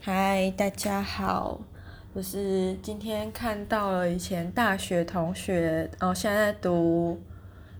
[0.00, 1.60] 嗨，大家好，
[2.12, 7.20] 我是今天看到了以前大学同学，哦，现在在读，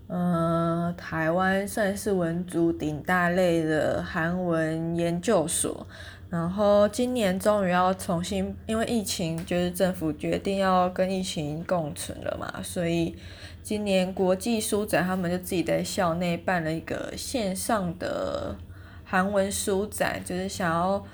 [0.07, 5.85] 嗯、呃，台湾算是文组顶大类的韩文研究所。
[6.32, 13.14] 然后今年终于要重新，因为疫情，就是政府决定要跟疫情共存了嘛，所以
[13.62, 18.56] 今年国际书展他们就自己在校内办了一个线上的
[19.04, 21.04] 韩文书展，就是想要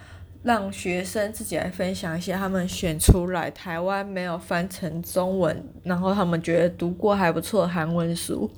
[0.45, 8.49] 让学生自己来分享一些他们选出来台湾没有翻成中文，然后他们觉得读过还不错的韩文书。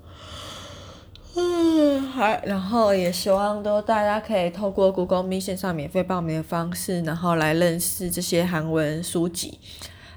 [2.44, 9.58] 然后也希望都大家可以透过 Google Me 线上免费报名的方式，然后来认识这些韩文书籍，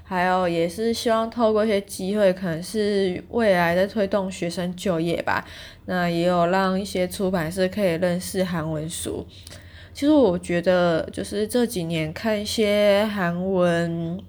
[0.02, 5.44] 还有也是希望透过一些机会，可能是未来在推动学生就业吧。
[5.86, 9.26] 那也有让一些出版社可以认识韩文书。
[9.92, 14.20] 其实我觉得，就是这几年看一些韩文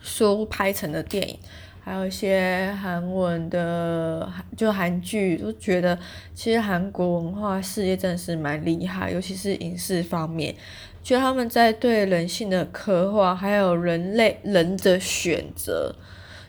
[0.00, 1.38] 书拍成的电影。
[1.82, 5.98] 还有一些韩文的，就韩剧，都觉得
[6.34, 10.54] 其实韩国文化事业真的是蛮厉害，尤其是影视方面，
[11.02, 15.94] 觉得他们在对人性的刻画，还有人类人的选择，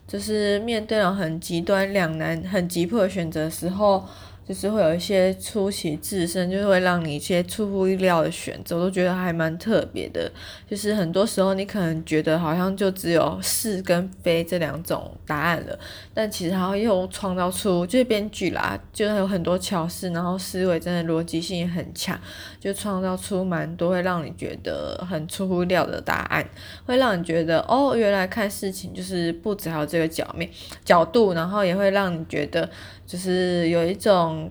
[0.07, 4.05] 就是面对了很极端两难、很急迫的选择时候。
[4.47, 10.29] 就是会有一些出奇制胜，就是会让你一些出乎意料的选择，我都觉得还蛮特别的。
[10.69, 15.79] 就是很多时候你可能觉得好像就只有是跟非这两种答案了，
[16.13, 22.19] 但其实它又创造出，就是编剧啦，就是有很多巧思，然后思维真的逻辑性也很强，
[22.59, 26.45] 就创造出蛮多会让你觉得很出乎意料的答案，
[26.85, 30.49] 会让你觉得哦，原来看事情就是不只有这个角面
[30.83, 32.69] 角度，然后也会让你觉得。
[33.11, 34.49] 就是有一种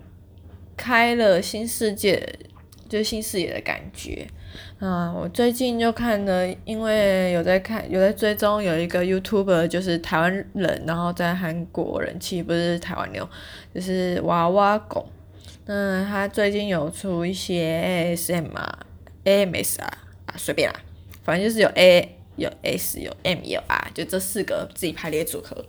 [0.77, 2.23] 开了新世界，
[2.87, 4.27] 就新视野的感觉。
[4.79, 13.27] 嗯，我最近就看了，因为有在看，有在追踪有一个 YouTube，就是台湾人，然后在韩国人气不是台湾妞，
[13.73, 15.07] 就是娃娃狗。
[15.65, 18.85] 那，他最近有出一些 ASM 啊
[19.23, 19.87] ，AMS 啊，
[20.27, 20.79] 啊随便啦，
[21.23, 25.65] 反正就是有 A 有 S 有 M 有 R，就这四个自己排列组合，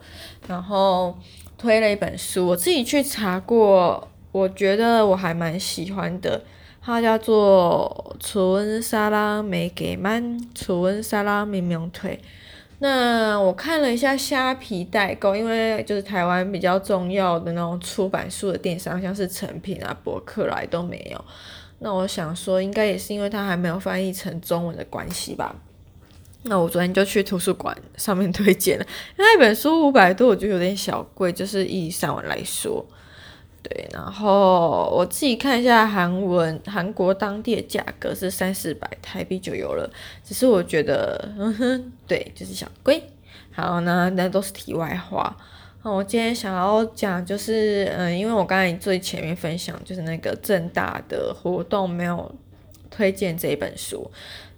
[0.47, 1.16] 然后。
[1.62, 6.43] 推了一本书，我自己去查过，我觉得我还蛮喜欢的，
[6.81, 12.17] 它叫做《楚文沙拉没给曼楚文沙拉明明推》。
[12.81, 21.25] 那我看了一下虾皮代购，因为就是台湾比较重要的那种出版书的电商，像是诚品啊、博客来都没有。
[21.79, 25.55] 那我想说，应该也是因为它还没有翻译成中文的关系吧。
[26.44, 28.86] 那我昨天就去图书馆上面推荐了，
[29.16, 32.84] 那一本书五百多，我觉得有点小贵，就是以散文来说，
[33.62, 33.88] 对。
[33.92, 39.88] 然后我自己看一下韩文，韩国当地的价格是三四百台币就有了，
[40.25, 43.02] 只是我觉得，嗯哼，对，就是小贵。
[43.52, 45.36] 好，那那都是题外话。
[45.84, 52.34] 那我今天想要讲就是，嗯，因为我刚才最前面分享就是那个正大的活动没有
[52.91, 54.10] 推荐这一本书。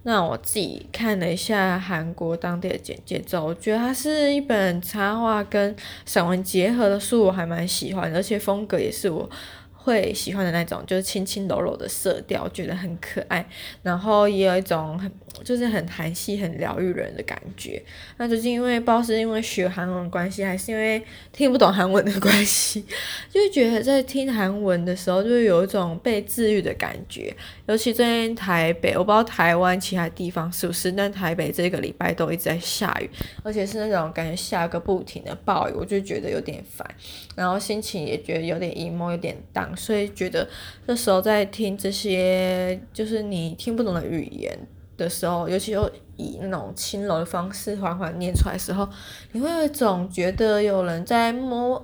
[0.07, 9.27] 那我自己看了一下韩国当地的简介之后，我觉得它是一本插画跟散文结合的书，我还蛮喜欢，而且风格也是我
[9.73, 13.43] 会喜欢的那种，就是轻轻柔柔的色调，觉得很可爱，
[13.81, 15.11] 然后也有一种很
[15.43, 17.81] 就是很韩系、很疗愈人的感觉。
[18.17, 22.85] 那最近因为不知道是因为学韩文关系，还是因为听不懂韩文的关系，
[23.29, 27.35] 就觉得在听韩文的时候，就会有一种被治愈的感觉。
[27.67, 33.09] 尤其最近台北，我不知道台湾其他地方是不是，但台北这个礼拜都一直在下雨，
[33.43, 36.87] 而且是那种感觉下个不停的暴雨，我就觉得有点烦，
[37.35, 40.47] 然后心情也觉得有点 emo，有点 down，所以觉得
[40.85, 44.55] 这时候在听这些就是你听不懂的语言
[44.95, 48.87] 的时候，尤其又以那种轻柔的方式缓缓念出来的时候，
[49.31, 51.83] 你会有一种觉得有人在摸。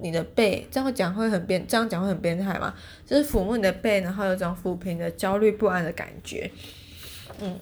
[0.00, 2.74] 你的背，这样讲会很变，这样讲会很变态吗？
[3.06, 6.50] 就是抚摸你的背，然后有种抚平的焦虑不安的感觉。
[7.40, 7.58] 嗯，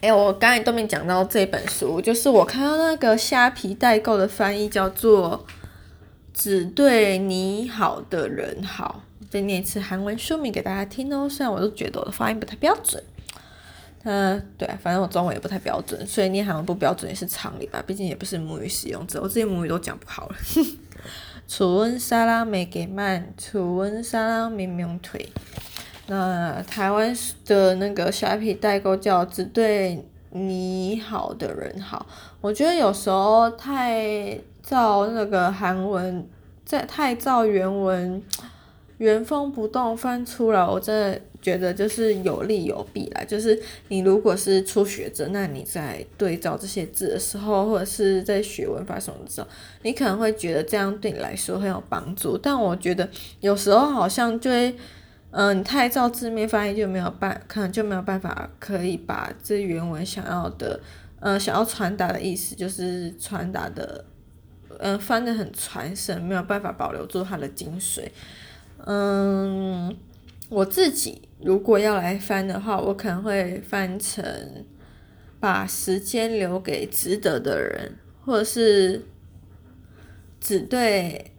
[0.00, 5.46] 哎、我刚才都没讲到这本书，就是我看到那个虾皮代购的翻译叫做
[6.32, 11.28] “只对你好的人好”，再念一次韩文书名给大家听哦。
[11.28, 13.02] 虽然我都觉得我的发音不太标准，
[14.04, 17.82] 嗯，对，反正我中文也不太标准，所以念韩文不标准也是常理吧。
[17.86, 20.36] 毕竟也不是母语使用者，我自己母语都讲不好了。
[21.54, 25.28] 楚文沙拉没给慢，楚文沙拉明明退。
[26.06, 27.14] 那台湾
[27.44, 32.06] 的那个虾皮代购叫只对你好的人好，
[32.40, 36.26] 我觉得有时候太照那个韩文
[36.64, 38.22] 在太照原文
[39.02, 43.24] 原封不动翻出来，我真的觉得就是有利有弊啦。
[43.24, 49.48] 就是你如果是初学者，那你在对照这些字的时候，或者是在学文法什么的时候，
[49.82, 52.38] 你可能会觉得这样对你来说很有帮助。
[52.38, 53.08] 但我觉得
[53.40, 54.72] 有时候好像就会，
[55.32, 60.78] 嗯、你太照字面翻译就没有办，可能就没有办法可以把这原文想要的，
[61.18, 64.04] 呃，想要传达的意思，就是传达的，
[64.78, 68.04] 嗯、翻得很传神，没有办法保留住它的精髓。
[68.86, 69.96] 嗯，
[70.48, 74.24] 我自己如果要来翻的话，我可能会翻成
[75.38, 79.04] 把时间留给值得的人，或者是
[80.40, 81.32] 只对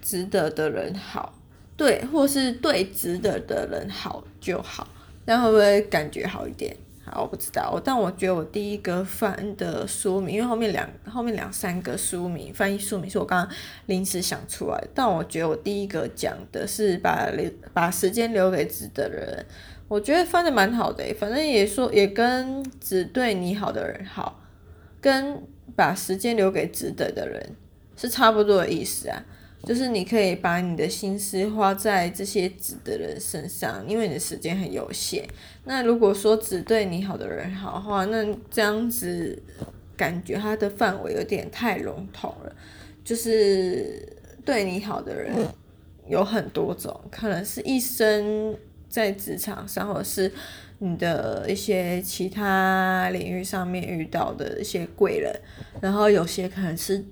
[0.00, 1.38] 值得的人好，
[1.76, 4.86] 对，或是对值得的人好就好，
[5.26, 6.76] 这样会不会感觉好一点？
[7.16, 19.46] 我不知道，但我觉得我第一个翻的书名，因为后面两后面两三个书名翻译书名是我刚刚临时想出来的，但我觉得我第一个讲的是把留把时间留给值得的人，
[19.88, 24.40] 我觉得翻的蛮好的，反正也说也跟只对你好的人好，
[25.00, 25.42] 跟
[25.74, 27.54] 把时间留给值得的人
[27.96, 29.22] 是差不多的意思啊。
[29.62, 35.22] 就是你可以把你的心思花在这些值的人身上，因为你的时间很有限。
[35.64, 39.40] 那如果说只对你好的人好话，那这样子
[39.98, 42.56] 感觉它的范围有点太笼统了。
[43.04, 44.02] 就是
[44.44, 45.30] 对你好的人
[46.08, 48.56] 有很多种，可能是一生
[48.88, 50.32] 在职场上，或者是
[50.78, 55.30] 你的一些其他领域上面遇到的一些贵人，
[55.82, 57.04] 然后有些可能是。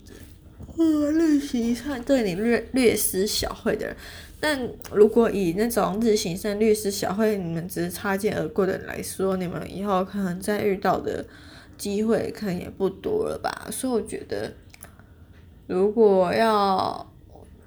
[0.78, 3.96] 呃，日行善对你略略施小惠的人，
[4.38, 11.26] 但如果以那种日行善略施小惠，你们只是擦肩而过的人来说，你们以后可能再遇到的
[11.76, 13.66] 机会可能也不多了吧。
[13.72, 14.52] 所以我觉得，
[15.66, 17.12] 如果要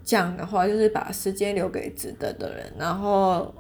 [0.06, 3.54] 讲的话，就是把时间留给值得的人，然后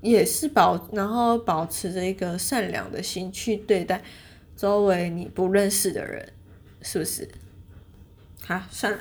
[0.00, 4.02] 也是保，然后保持着一个善良的心去对待
[4.56, 6.26] 周围你不认识的人，
[6.80, 7.28] 是不是？
[8.46, 8.98] 好，算了，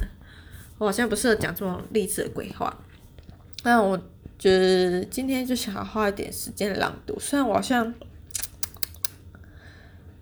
[0.77, 2.77] 我好像不适合讲这种励志的鬼话。
[3.63, 3.97] 那我
[4.39, 7.93] 觉得今天就想要花一点时间朗读，虽然我好像，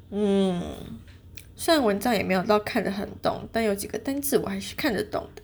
[0.09, 0.62] 嗯，
[1.56, 5.44] 虽然文章也没有到看得很懂，但有几个单字我还是看得懂的。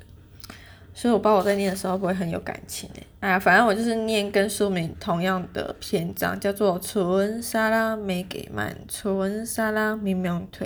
[0.93, 3.05] 所以我不知道我在念的时候会不会很有感情诶。
[3.19, 10.65] 啊，反正我就是念跟书名同样的篇章，叫做《春沙拉没给慢，春沙拉明明推》。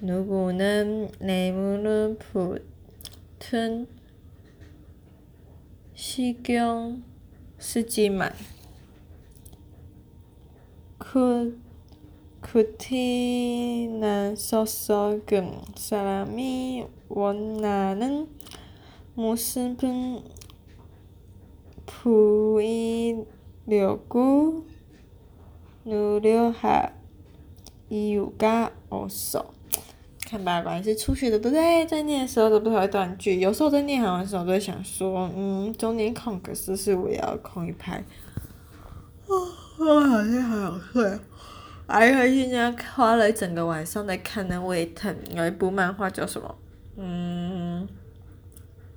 [0.00, 3.88] 누구는 뇌물을 붙은
[5.92, 7.02] 신경
[7.58, 8.32] 쓰지만
[10.98, 11.60] 그,
[12.40, 18.28] 그티나 서석은 사람이 원하는
[19.14, 20.22] 모습은
[23.16, 24.64] 보이려고
[25.82, 26.94] 노력할
[27.90, 29.57] 이유가 없어.
[30.28, 31.86] 看吧，果然是初学的，对不对？
[31.86, 37.94] 在念的时候都不会断句，有时候在念好的时候都会想说，嗯，中间空格是不是我要空一拍？
[37.96, 39.32] 啊，
[39.80, 41.18] 我好像还好睡。
[41.86, 46.54] 哎呀，现在花了一整个晚上在看那胃疼，有一部漫画叫什么？
[46.96, 47.88] 嗯，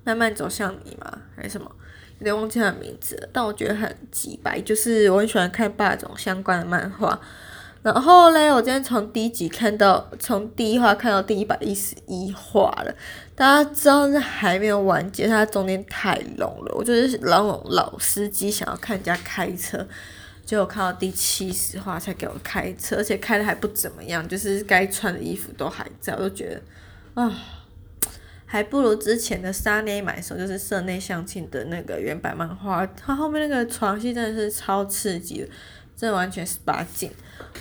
[0.04, 1.20] 慢慢走向你吗？
[1.38, 1.72] 还是什么？
[2.20, 7.20] 有点忘记它名字了，但我觉得很机掰，就是我很喜欢看霸总相关的漫画。
[7.84, 12.94] 然后嘞，我今天从第一集看到，从第一话看到第一百一十一话了。
[13.34, 16.76] 大家知道这还没有完结，它中间太 long 了。
[16.76, 19.84] 我就是老老司机想要看人家开车，
[20.46, 26.62] 结果看到第七十话才给我开车，而且开的还不怎么样，就是该穿的衣服都还在，我就觉得
[27.24, 27.36] 啊，
[28.46, 35.50] 还不如之前的纱内买手，就是社内相亲的那个原版漫画，它后面那个床戏真的是超刺激的。
[35.96, 37.12] 这完全是八禁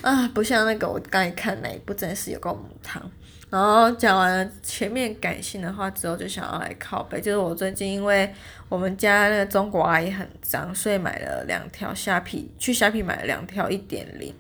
[0.03, 0.27] 啊！
[0.29, 3.03] 不像那个我刚才看那一部，真的是有个母汤。
[3.51, 7.21] 然后讲完了前面感性的话之后，就想要来靠北。
[7.21, 8.33] 就是我最近因为
[8.69, 14.33] 我们家那个中国阿姨很脏，所以买了两条虾皮，去虾皮买了两条一点零，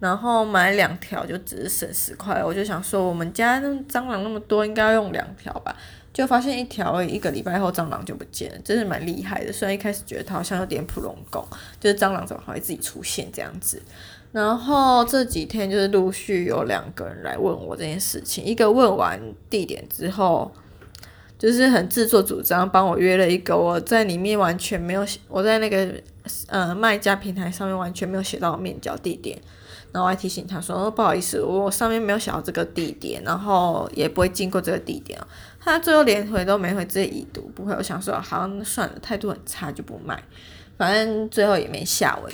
[0.00, 5.76] 然后买两条就只是省十块，我就想说我们家那蟑螂那么多，应该要用两条吧。
[6.14, 9.52] 就发现一条，一个礼拜后蟑螂就不见了，真是蛮厉害的。
[9.52, 11.44] 虽然一开始觉得它好像有点普龙工，
[11.80, 13.82] 就是蟑螂怎么还会自己出现这样子。
[14.30, 20.52] 然后这几天就是陆续有两个人来问我这件事情，一个问完地点之后，
[21.36, 25.92] 就是很自作主张帮我约了一个我在里面完全没有写，我在那个
[26.46, 29.36] 呃卖家平台上面完全没有写到面交地点。
[29.94, 35.16] 然后我还提醒他说：“哦，不好意思，我上面没有写到这个地点，然后也不会经过这个地点。”
[35.62, 37.72] 他最后连回都没回，直接已读不回。
[37.72, 40.20] 我想说，好，那算了，态度很差就不卖，
[40.76, 42.32] 反正最后也没下文。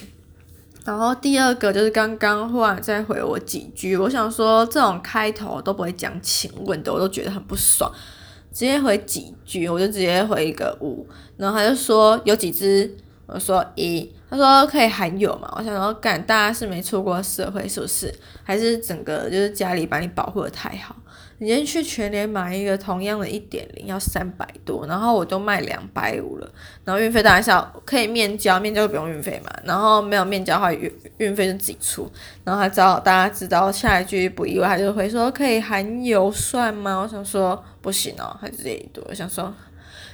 [0.86, 7.92] 然后第二个就是刚刚忽然再回我几句，我想说这种开头都不会讲请问的，我都觉得很不爽，
[8.50, 12.96] 直接回几句，我就直接回一个五，然后他就说有几只，
[13.32, 14.10] 我说一。
[14.28, 15.52] 他说可以含有嘛？
[15.56, 18.14] 我想说，干，大家是没出过社会是不是？
[18.44, 20.94] 还是整个就是家里把你保护的太好？
[21.38, 26.49] 你今天去全联买一个同样的一点零要三百多，然后我都卖两百五了，
[26.84, 29.50] 然后运费当然是要可以面交，面交就不用运费嘛。
[29.64, 32.08] 然后没有面交的话，运运费就自己出。
[32.44, 37.00] 然后他知道大家知道下一句不意外，他就会说可以含油算吗？
[37.00, 39.02] 我想说不行哦，还是这一多。
[39.08, 39.52] 我想说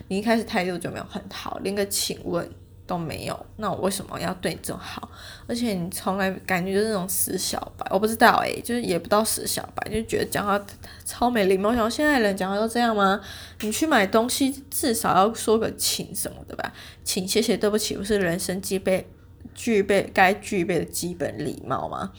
[0.08, 2.48] 你一开始态度就没有很好，连个请问。
[2.86, 5.08] 都没有，那我为什么要对你这么好？
[5.46, 10.60] 而且你从来感觉就是那种死小白，我不知道诶、就是也不到死小白，就觉得讲话
[11.04, 11.70] 超没礼貌。
[11.70, 13.20] 我想现在人讲话都这样吗？
[13.60, 16.72] 你去买东西至少要说个请什么的吧？
[17.02, 19.06] 请、谢谢、对不起，不是人生具备
[19.54, 22.12] 具备该具备的基本礼貌吗？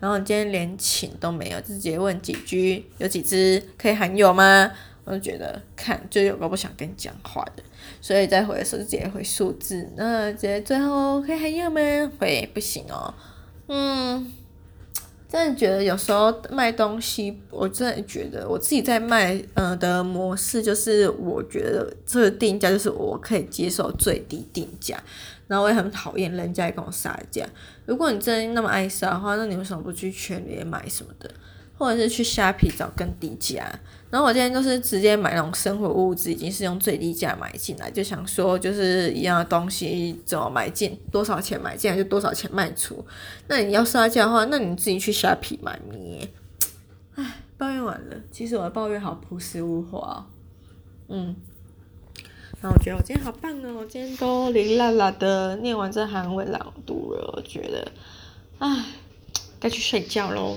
[0.00, 4.70] 然后你今天连请都没有，直接问几句，有几只可以含有吗？
[5.04, 7.62] 我就觉得看就有个不想跟你讲话的，
[8.00, 11.78] 所以再回的时候直接回数字，那直接最后可以还有吗？
[12.18, 13.12] 回不行哦，
[13.68, 14.32] 嗯，
[15.28, 24.98] 真的觉得有时候卖东西，我真的觉得我自己在卖，呃的模式就是我觉得这个定价就是我可以接受最低定价，
[25.48, 27.46] 然后我也很讨厌人家跟我杀价。
[27.84, 31.30] 如果你真的那么爱杀的话，那你为什么不去全联买什么的？
[31.84, 33.62] 或者是去虾皮找更低价，
[34.08, 43.04] 然后我今天就是直接买那种生活物资，已经是用最低价买进来，就想说就是一样的东西怎么买进，多少钱买进来就多少钱卖出。
[43.48, 46.26] 那你要杀价的话，那你自己去虾皮买咩？
[47.16, 50.24] 唉，抱怨完了，其实我的抱怨好朴实无华哦。
[51.08, 51.36] 嗯，
[52.62, 57.92] 那我觉得我今天好棒哦，我今天都零啦啦的念完这韩文朗读了，我觉得，
[58.58, 58.86] 唉，
[59.60, 60.56] 该去睡觉喽。